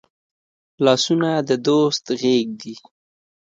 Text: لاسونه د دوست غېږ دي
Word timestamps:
لاسونه 0.85 1.29
د 1.49 1.51
دوست 1.67 2.05
غېږ 2.19 2.47
دي 2.61 2.75